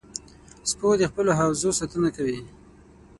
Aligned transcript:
سپو 0.69 0.87
د 1.01 1.03
خپلو 1.11 1.31
حوزو 1.39 1.69
ساتنه 1.79 2.09
کوي. 2.17 2.39